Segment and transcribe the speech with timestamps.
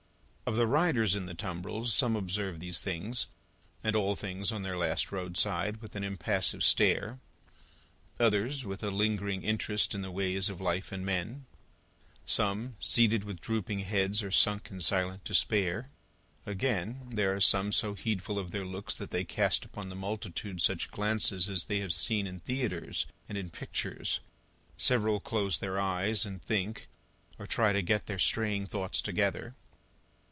[0.51, 3.27] Of the riders in the tumbrils, some observe these things,
[3.85, 7.21] and all things on their last roadside, with an impassive stare;
[8.19, 11.45] others, with a lingering interest in the ways of life and men.
[12.25, 15.89] Some, seated with drooping heads, are sunk in silent despair;
[16.45, 20.61] again, there are some so heedful of their looks that they cast upon the multitude
[20.61, 24.19] such glances as they have seen in theatres, and in pictures.
[24.75, 26.89] Several close their eyes, and think,
[27.39, 29.55] or try to get their straying thoughts together.